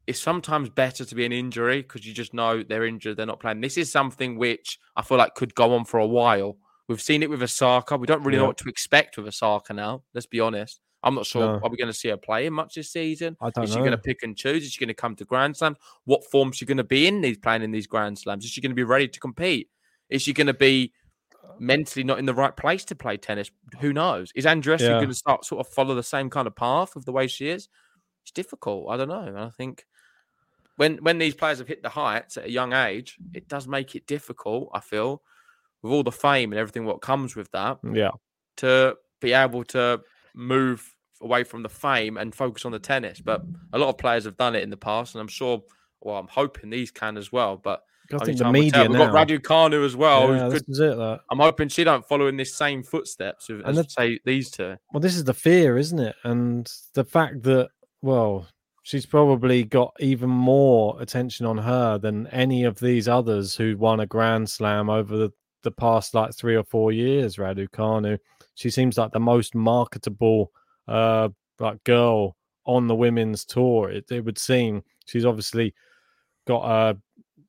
[0.06, 3.40] It's sometimes better to be an injury because you just know they're injured, they're not
[3.40, 3.60] playing.
[3.60, 6.56] This is something which I feel like could go on for a while.
[6.88, 7.96] We've seen it with Osaka.
[7.96, 10.02] We don't really know what to expect with Osaka now.
[10.12, 10.80] Let's be honest.
[11.04, 11.42] I'm not sure.
[11.42, 11.60] No.
[11.62, 13.36] Are we going to see her playing much this season?
[13.40, 13.82] I don't Is she know.
[13.84, 14.64] going to pick and choose?
[14.64, 15.76] Is she going to come to Grand Slams?
[16.04, 18.44] What form is she going to be in these playing in these Grand Slams?
[18.44, 19.68] Is she going to be ready to compete?
[20.10, 20.92] Is she going to be
[21.58, 23.50] mentally not in the right place to play tennis?
[23.80, 24.30] Who knows?
[24.34, 24.92] Is Andreescu Yeah.
[24.94, 27.48] going to start sort of follow the same kind of path of the way she
[27.48, 27.68] is?
[28.22, 28.90] It's difficult.
[28.90, 29.22] I don't know.
[29.22, 29.84] And I think
[30.76, 33.94] when when these players have hit the heights at a young age, it does make
[33.94, 34.70] it difficult.
[34.74, 35.22] I feel
[35.82, 38.10] with all the fame and everything what comes with that Yeah.
[38.58, 40.00] to be able to
[40.34, 43.20] move away from the fame and focus on the tennis.
[43.20, 45.62] But a lot of players have done it in the past, and I'm sure.
[46.04, 47.56] Well, I'm hoping these can as well.
[47.56, 48.88] But I think the time will tell.
[48.88, 50.34] media We've got Raducanu as well.
[50.34, 50.96] yeah, is it.
[50.96, 51.20] That.
[51.30, 54.76] I'm hoping she don't follow in this same footsteps of, And as say these two.
[54.92, 56.16] Well, this is the fear, isn't it?
[56.24, 57.68] And the fact that,
[58.00, 58.48] well,
[58.82, 64.00] she's probably got even more attention on her than any of these others who won
[64.00, 65.30] a Grand Slam over the,
[65.62, 67.36] the past like three or four years.
[67.36, 68.18] Raducanu,
[68.54, 70.52] she seems like the most marketable
[70.88, 71.28] uh
[71.60, 73.90] like girl on the women's tour.
[73.90, 75.74] It, it would seem she's obviously
[76.46, 76.98] got a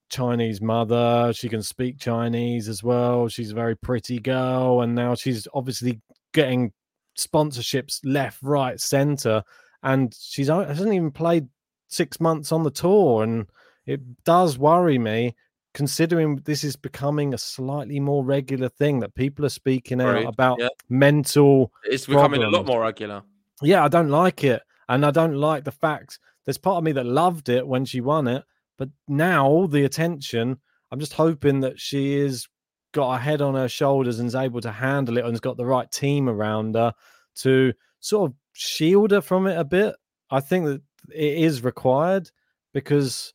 [0.10, 1.34] Chinese mother.
[1.34, 3.28] She can speak Chinese as well.
[3.28, 6.00] She's a very pretty girl, and now she's obviously
[6.34, 6.72] getting
[7.18, 9.44] sponsorships left, right, center,
[9.84, 11.48] and she's hasn't even played
[11.88, 13.48] six months on the tour, and
[13.86, 15.36] it does worry me.
[15.74, 20.28] Considering this is becoming a slightly more regular thing that people are speaking out Agreed,
[20.28, 20.68] about yeah.
[20.88, 23.24] mental It's becoming a lot more regular.
[23.60, 24.62] yeah, I don't like it.
[24.88, 28.02] And I don't like the fact there's part of me that loved it when she
[28.02, 28.44] won it,
[28.78, 30.58] but now all the attention,
[30.92, 32.48] I'm just hoping that she is
[32.92, 35.58] got her head on her shoulders and is able to handle it and has got
[35.58, 36.94] the right team around her
[37.38, 39.96] to sort of shield her from it a bit.
[40.30, 40.82] I think that
[41.14, 42.30] it is required
[42.74, 43.34] because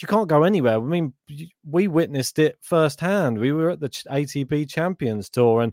[0.00, 0.76] you can't go anywhere.
[0.76, 1.12] I mean,
[1.64, 3.38] we witnessed it firsthand.
[3.38, 5.72] We were at the ATP Champions Tour, and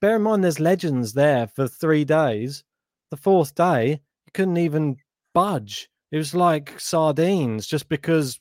[0.00, 2.62] bear in mind, there's legends there for three days.
[3.10, 4.96] The fourth day, you couldn't even
[5.32, 5.88] budge.
[6.10, 8.40] It was like sardines just because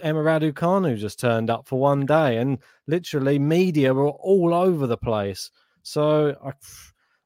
[0.00, 4.96] Emma Raducanu just turned up for one day, and literally media were all over the
[4.96, 5.50] place.
[5.82, 6.52] So I,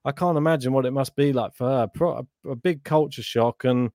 [0.09, 1.87] I can't imagine what it must be like for her.
[1.87, 3.91] Pro- a, big culture shock, and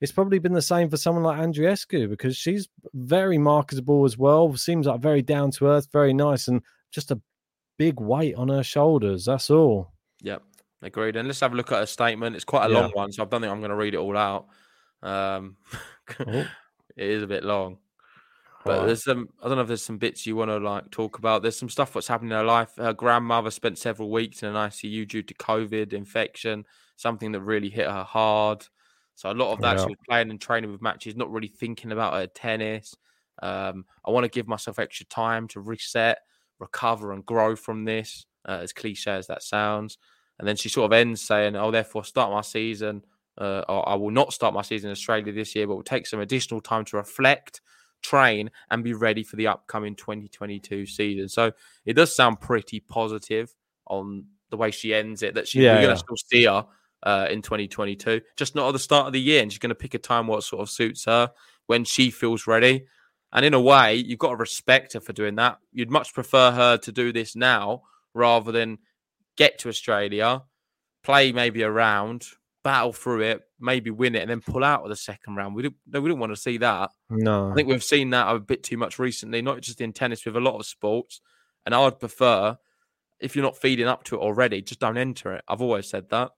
[0.00, 4.54] it's probably been the same for someone like Andreescu because she's very marketable as well.
[4.56, 7.20] Seems like very down to earth, very nice, and just a
[7.78, 9.24] big weight on her shoulders.
[9.24, 9.92] That's all.
[10.22, 10.42] Yep,
[10.82, 11.16] agreed.
[11.16, 12.36] And let's have a look at her statement.
[12.36, 12.80] It's quite a Yeah.
[12.80, 14.46] long one, so I don't think I'm going to read it all out.
[15.02, 15.56] Um,
[16.26, 16.46] Oh.
[16.96, 17.78] it is a bit long.
[18.68, 21.18] But there's some I don't know if there's some bits you want to like talk
[21.18, 21.42] about.
[21.42, 22.76] There's some stuff what's happening in her life.
[22.76, 27.70] Her grandmother spent several weeks in an ICU due to COVID infection, something that really
[27.70, 28.66] hit her hard.
[29.14, 29.80] So a lot of that Yeah.
[29.80, 32.94] she was playing and training with matches, not really thinking about her tennis.
[33.42, 36.18] Um, I want to give myself extra time to reset,
[36.58, 38.26] recover, and grow from this.
[38.48, 39.98] Uh, as cliche as that sounds,
[40.38, 43.04] and then she sort of ends saying, "I'll therefore start my season.
[43.36, 46.20] Uh, I will not start my season in Australia this year, but will take some
[46.20, 47.60] additional time to reflect,
[48.02, 51.52] train, and be ready for the upcoming 2022 season." So
[51.84, 53.54] it does sound pretty positive
[53.86, 55.34] on the way she ends it.
[55.34, 55.94] That she, Yeah, we're going yeah.
[55.94, 56.66] to still see her
[57.02, 59.74] uh, in 2022, just not at the start of the year, and she's going to
[59.74, 61.30] pick a time what sort of suits her
[61.66, 62.86] when she feels ready.
[63.32, 65.58] And in a way, you've got to respect her for doing that.
[65.72, 67.82] You'd much prefer her to do this now
[68.14, 68.78] rather than
[69.36, 70.42] get to Australia,
[71.04, 72.24] play maybe a round,
[72.64, 75.54] battle through it, maybe win it, and then pull out of the second round.
[75.54, 76.90] We don't, no, we don't want to see that.
[77.10, 77.50] No.
[77.50, 80.36] I think we've seen that a bit too much recently, not just in tennis, with
[80.36, 81.20] a lot of sports.
[81.64, 82.56] And I would prefer,
[83.20, 85.44] if you're not feeding up to it already, just don't enter it.
[85.48, 86.30] I've always said that.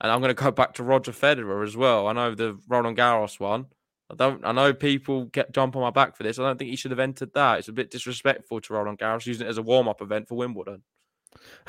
[0.00, 2.06] And I'm going to go back to Roger Federer as well.
[2.06, 3.66] I know the Roland Garros one.
[4.10, 4.44] I don't.
[4.44, 6.38] I know people get jump on my back for this.
[6.38, 7.60] I don't think he should have entered that.
[7.60, 10.34] It's a bit disrespectful to Roland Garros using it as a warm up event for
[10.34, 10.82] Wimbledon.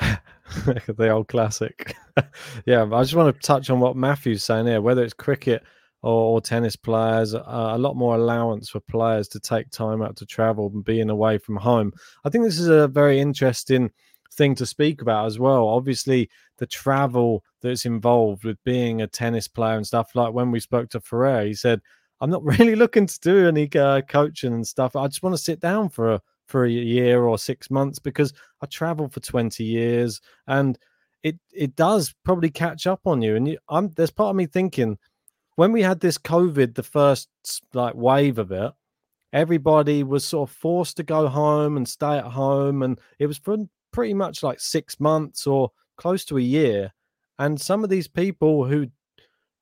[0.96, 1.96] the old classic.
[2.66, 4.80] yeah, I just want to touch on what Matthew's saying here.
[4.80, 5.62] Whether it's cricket
[6.02, 10.16] or, or tennis players, uh, a lot more allowance for players to take time out
[10.16, 11.92] to travel and being away from home.
[12.24, 13.90] I think this is a very interesting
[14.32, 15.68] thing to speak about as well.
[15.68, 20.14] Obviously, the travel that's involved with being a tennis player and stuff.
[20.14, 21.80] Like when we spoke to Ferrer, he said,
[22.20, 24.96] "I'm not really looking to do any uh, coaching and stuff.
[24.96, 28.32] I just want to sit down for a for a year or six months because
[28.60, 30.78] I traveled for 20 years and
[31.22, 33.36] it it does probably catch up on you.
[33.36, 34.98] And you, I'm there's part of me thinking
[35.56, 37.28] when we had this COVID, the first
[37.72, 38.72] like wave of it,
[39.32, 43.40] everybody was sort of forced to go home and stay at home, and it was
[43.92, 46.92] pretty much like six months or close to a year.
[47.38, 48.88] And some of these people who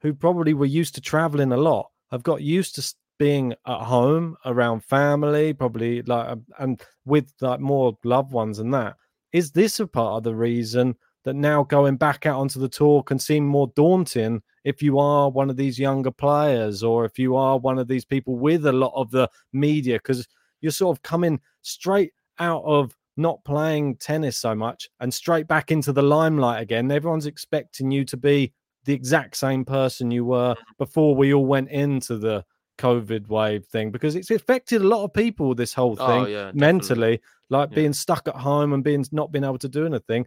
[0.02, 4.34] who probably were used to traveling a lot have got used to being at home
[4.46, 8.96] around family, probably like um, and with like more loved ones and that.
[9.34, 13.02] Is this a part of the reason that now going back out onto the tour
[13.02, 17.36] can seem more daunting if you are one of these younger players or if you
[17.36, 20.26] are one of these people with a lot of the media because
[20.62, 25.70] you're sort of coming straight out of not playing tennis so much and straight back
[25.70, 26.90] into the limelight again.
[26.90, 28.54] Everyone's expecting you to be
[28.86, 32.42] the exact same person you were before we all went into the
[32.80, 36.50] COVID wave thing because it's affected a lot of people, this whole thing Oh, yeah,
[36.54, 37.74] mentally, like Yeah.
[37.76, 40.26] being stuck at home and being not being able to do anything.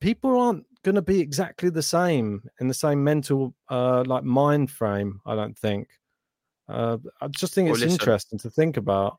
[0.00, 4.70] People aren't going to be exactly the same in the same mental, uh, like mind
[4.70, 5.20] frame.
[5.24, 5.88] I don't think.
[6.68, 9.18] Uh, I just think Well, it's listen, interesting to think about.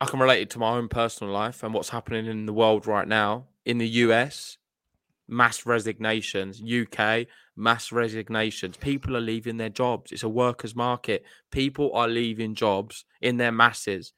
[0.00, 2.86] I can relate it to my own personal life and what's happening in the world
[2.86, 3.46] right now.
[3.64, 4.58] In the US,
[5.28, 6.60] mass resignations.
[6.60, 7.26] UK,
[7.58, 8.76] mass resignations.
[8.76, 10.12] People are leaving their jobs.
[10.12, 11.24] It's a workers' market.
[11.50, 14.12] People are leaving jobs in their masses.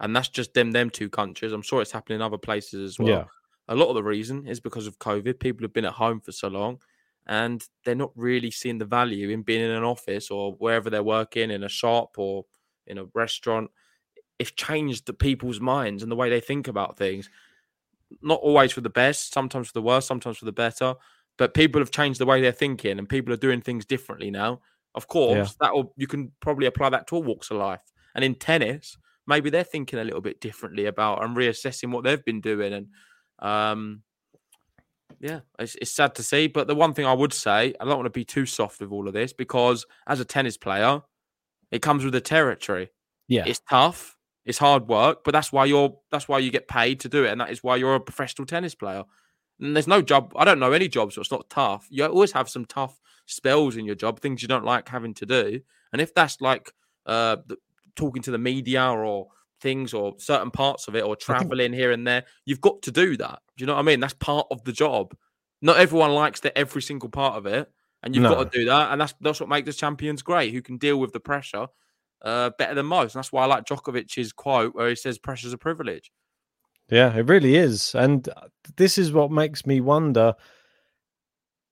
[0.00, 1.52] And that's just them, them two countries.
[1.52, 3.08] I'm sure it's happening in other places as well.
[3.08, 3.24] Yeah.
[3.68, 5.38] A lot of the reason is because of COVID.
[5.38, 6.80] People have been at home for so long
[7.26, 11.02] and they're not really seeing the value in being in an office or wherever they're
[11.02, 12.46] working, in a shop or
[12.86, 13.70] in a restaurant
[14.38, 17.28] it's changed the people's minds and the way they think about things.
[18.22, 20.94] Not always for the best, sometimes for the worst, sometimes for the better.
[21.38, 24.60] But people have changed the way they're thinking, and people are doing things differently now.
[24.94, 27.82] Of course, that will you can probably apply that to all walks of life.
[28.14, 28.96] And in tennis,
[29.26, 32.72] maybe they're thinking a little bit differently about and reassessing what they've been doing.
[32.72, 32.88] And
[33.38, 34.02] um,
[35.20, 36.46] yeah, it's, it's sad to see.
[36.48, 38.90] But the one thing I would say, I don't want to be too soft with
[38.92, 41.02] all of this because as a tennis player,
[41.70, 42.88] it comes with the territory
[43.28, 43.44] Yeah.
[43.46, 47.08] it's tough it's hard work but that's why you're that's why you get paid to
[47.10, 49.04] do it and that is why you're a professional tennis player
[49.60, 52.48] and there's no job i don't know any jobs it's not tough you always have
[52.48, 55.60] some tough spells in your job things you don't like having to do
[55.92, 56.72] and if that's like
[57.06, 57.56] uh the,
[57.96, 59.26] talking to the media or
[59.60, 63.16] things or certain parts of it or traveling here and there you've got to do
[63.16, 65.14] that do you know what i mean that's part of the job
[65.60, 67.70] not everyone likes the every single part of it
[68.02, 68.30] and you've No.
[68.30, 70.98] got to do that and that's that's what makes the champions great who can deal
[70.98, 71.66] with the pressure
[72.22, 73.14] uh, better than most.
[73.14, 76.10] And that's why I like Djokovic's quote where he says pressure's a privilege.
[76.90, 77.94] Yeah, it really is.
[77.94, 80.34] And uh, this is what makes me wonder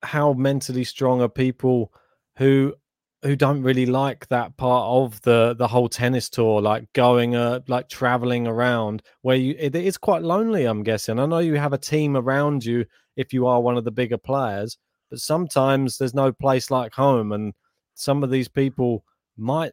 [0.02, 1.92] how mentally strong are people
[2.36, 2.74] who
[3.22, 7.60] who don't really like that part of the the whole tennis tour like going uh
[7.66, 11.72] like traveling around where you it is quite lonely i'm guessing i know you have
[11.72, 12.84] a team around you
[13.16, 14.76] if you are one of the bigger players
[15.10, 17.54] but sometimes there's no place like home and
[17.94, 19.02] some of these people
[19.38, 19.72] might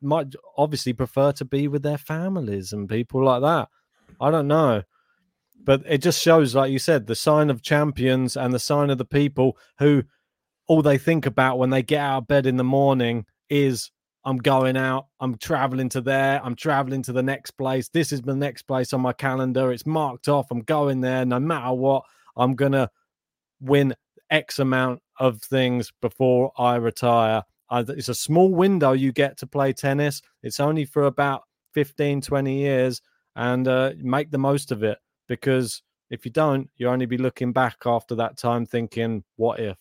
[0.00, 3.68] might obviously prefer to be with their families and people like that
[4.20, 4.82] i don't know
[5.64, 8.98] but it just shows like you said the sign of champions and the sign of
[8.98, 10.02] the people who
[10.68, 13.90] all they think about when they get out of bed in the morning is
[14.26, 17.88] I'm going out, I'm traveling to there, I'm traveling to the next place.
[17.88, 19.70] This is the next place on my calendar.
[19.70, 20.48] It's marked off.
[20.50, 22.02] I'm going there no matter what.
[22.36, 22.90] I'm going to
[23.60, 23.94] win
[24.28, 27.44] X amount of things before I retire.
[27.70, 30.20] it's a small window you get to play tennis.
[30.42, 31.42] It's only for about
[31.74, 33.00] 15, 20 years
[33.36, 37.52] and uh, make the most of it because if you don't, you'll only be looking
[37.52, 39.76] back after that time thinking, what if?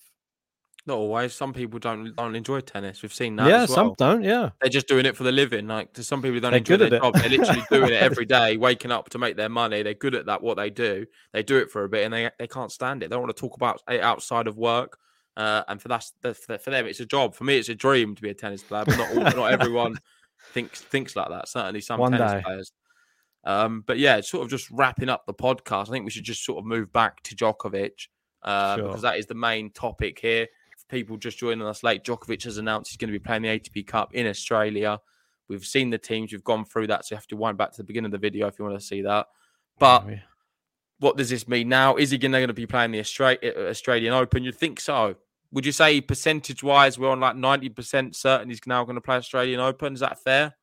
[0.88, 1.34] Not always.
[1.34, 3.02] Some people don't don't enjoy tennis.
[3.02, 3.48] We've seen that.
[3.48, 3.68] Yeah, well.
[3.68, 4.22] some don't.
[4.22, 5.68] Yeah, they're just doing it for the living.
[5.68, 7.16] Like to some people, don't they're enjoy their job.
[7.16, 9.82] They're literally doing it every day, waking up to make their money.
[9.82, 10.44] They're good at that.
[10.44, 13.10] What they do, they do it for a bit, and they they can't stand it.
[13.10, 15.00] They don't want to talk about it outside of work.
[15.36, 17.34] Uh, and for that's for them, it's a job.
[17.34, 18.86] For me, it's a dream to be a tennis player.
[18.86, 19.98] But not all, not everyone
[20.54, 21.50] thinks thinks like that.
[21.50, 22.42] Certainly, some One tennis day.
[22.44, 22.72] players.
[23.46, 25.88] Um, but yeah, sort of just wrapping up the podcast.
[25.88, 28.08] I think we should just sort of move back to Djokovic
[28.44, 28.88] uh, Sure.
[28.88, 30.48] because that is the main topic here.
[30.78, 33.50] For people just joining us late, Djokovic has announced he's going to be playing the
[33.50, 35.00] ATP Cup in Australia.
[35.48, 37.78] We've seen the teams, we've gone through that, so you have to wind back to
[37.78, 39.28] the beginning of the video if you want to see that.
[39.78, 40.20] But Yeah.
[41.00, 41.98] what does this mean now?
[41.98, 44.44] Is he going to be playing the uh, Australian Open?
[44.44, 45.16] You'd think so.
[45.52, 49.18] Would you say percentage wise, we're on like 90% certain he's now going to play
[49.18, 49.94] Australian Open?
[49.94, 50.56] Is that fair?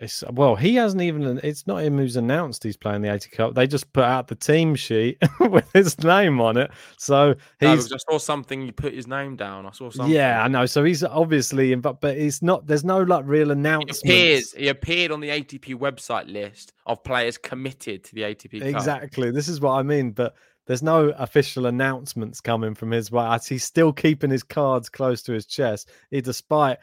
[0.00, 1.40] It's, well, he hasn't even.
[1.42, 3.54] It's not him who's announced he's playing the ATP Cup.
[3.54, 6.70] They just put out the team sheet with his name on it.
[6.96, 7.88] So No, he's.
[7.88, 9.66] because I saw something, you put his name down.
[9.66, 10.14] I saw something.
[10.14, 10.66] yeah, I know.
[10.66, 12.66] So he's obviously, in, but but it's not.
[12.66, 13.98] There's no like real announcement.
[14.02, 14.52] appears.
[14.52, 18.68] He appeared on the ATP website list of players committed to the ATP Cup.
[18.68, 19.30] Exactly.
[19.30, 20.12] This is what I mean.
[20.12, 20.34] But
[20.66, 23.38] there's no official announcements coming from his way.
[23.46, 25.90] He's still keeping his cards close to his chest.
[26.10, 26.78] He, despite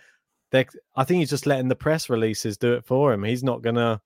[0.51, 3.23] they, I think he's just letting the press releases do it for him.
[3.23, 4.01] He's not gonna.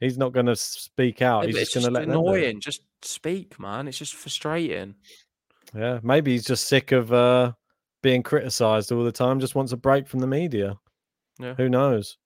[0.00, 1.42] He's not gonna speak out.
[1.42, 2.60] Yeah, he's just it's gonna just let annoying.
[2.60, 3.86] Just speak, man.
[3.88, 4.96] It's just frustrating.
[5.74, 7.52] Yeah, maybe he's just sick of uh,
[8.02, 9.40] being criticised all the time.
[9.40, 10.78] Just wants a break from the media.
[11.38, 11.54] Yeah.
[11.54, 12.16] Who knows?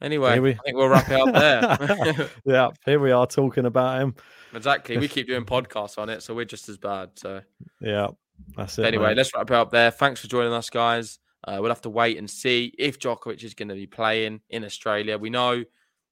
[0.00, 2.30] Anyway, we- I think we'll wrap it up there.
[2.44, 4.14] yeah, here we are talking about him.
[4.52, 4.98] exactly.
[4.98, 7.10] We keep doing podcasts on it, so we're just as bad.
[7.14, 7.40] So
[7.80, 8.08] Yeah,
[8.56, 8.84] that's it.
[8.84, 9.16] anyway, mate.
[9.18, 9.90] let's wrap it up there.
[9.92, 11.18] Thanks for joining us, guys.
[11.44, 14.64] Uh, we'll have to wait and see if Djokovic is going to be playing in
[14.64, 15.18] Australia.
[15.18, 15.64] We know,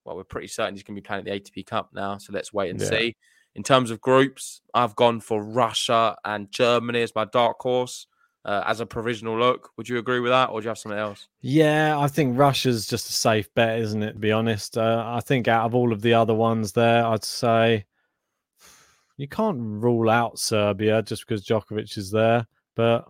[0.04, 2.18] well, we're pretty certain he's going to be playing at the ATP Cup now.
[2.18, 2.88] So let's wait and Yeah.
[2.90, 3.16] see.
[3.54, 8.06] In terms of groups, I've gone for Russia and Germany as my dark horse
[8.44, 9.70] uh, as a provisional look.
[9.76, 11.28] Would you agree with that, or do you have something else?
[11.40, 14.12] Yeah, I think Russia's just a safe bet, isn't it?
[14.14, 17.24] To be honest, uh, I think out of all of the other ones there, I'd
[17.24, 17.86] say
[19.16, 22.46] you can't rule out Serbia just because Djokovic is there.
[22.76, 23.08] But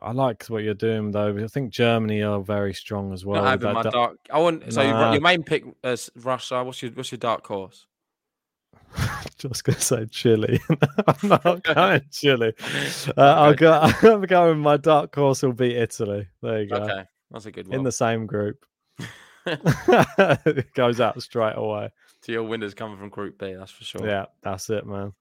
[0.00, 1.36] I like what you're doing, though.
[1.36, 3.42] I think Germany are very strong as well.
[3.42, 4.16] Not having my that- dark.
[4.30, 4.72] I want.
[4.72, 6.64] So your- your main pick is Russia.
[6.64, 7.86] What's your What's your dark horse?
[9.38, 10.60] just gonna say Chile.
[11.06, 12.52] I'm not going Chile.
[13.16, 13.72] Uh, I'll go.
[14.02, 14.58] I'm going.
[14.58, 16.26] My dark horse will be Italy.
[16.42, 16.76] There you go.
[16.76, 17.78] Okay, that's a good one.
[17.78, 18.64] In the same group.
[19.46, 21.90] it goes out straight away.
[22.20, 23.54] So your winners coming from Group B.
[23.54, 24.06] That's for sure.
[24.06, 25.12] Yeah, that's it, man.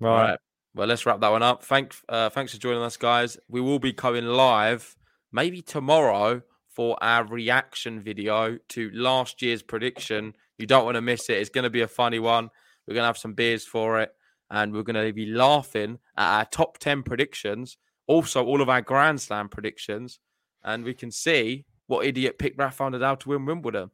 [0.00, 0.30] Right.
[0.30, 0.38] right.
[0.74, 1.62] Well, let's wrap that one up.
[1.62, 3.38] Thank, uh, thanks for joining us, guys.
[3.48, 4.96] We will be going live
[5.32, 10.34] maybe tomorrow for our reaction video to last year's prediction.
[10.58, 11.38] You don't want to miss it.
[11.38, 12.50] It's going to be a funny one.
[12.86, 14.10] We're going to have some beers for it,
[14.50, 17.76] and we're going to be laughing at our top 10 predictions,
[18.08, 20.18] also all of our Grand Slam predictions,
[20.64, 23.90] and we can see what idiot picked Rafael Nadal to win Wimbledon.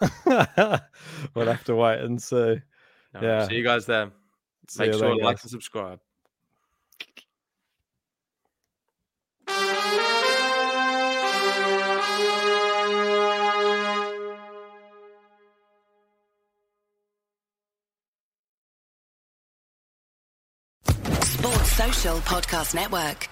[0.26, 2.36] we'll have to wait and see.
[2.36, 3.48] Right, Yeah.
[3.48, 4.12] See you guys then.
[4.68, 6.00] See Make you sure to like and subscribe.
[21.22, 23.28] Sports Social Podcast Network.